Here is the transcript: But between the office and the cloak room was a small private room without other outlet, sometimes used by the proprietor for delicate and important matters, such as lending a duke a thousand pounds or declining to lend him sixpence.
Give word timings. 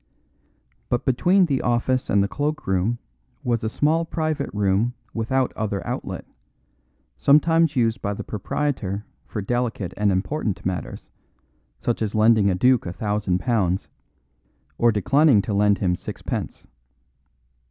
But 0.89 1.05
between 1.05 1.45
the 1.45 1.61
office 1.61 2.09
and 2.09 2.23
the 2.23 2.27
cloak 2.27 2.65
room 2.65 2.97
was 3.43 3.63
a 3.63 3.69
small 3.69 4.03
private 4.03 4.49
room 4.51 4.95
without 5.13 5.53
other 5.53 5.85
outlet, 5.85 6.25
sometimes 7.19 7.75
used 7.75 8.01
by 8.01 8.15
the 8.15 8.23
proprietor 8.23 9.05
for 9.27 9.43
delicate 9.43 9.93
and 9.97 10.11
important 10.11 10.65
matters, 10.65 11.11
such 11.79 12.01
as 12.01 12.15
lending 12.15 12.49
a 12.49 12.55
duke 12.55 12.87
a 12.87 12.93
thousand 12.93 13.41
pounds 13.41 13.89
or 14.79 14.91
declining 14.91 15.39
to 15.43 15.53
lend 15.53 15.77
him 15.77 15.95
sixpence. 15.95 16.65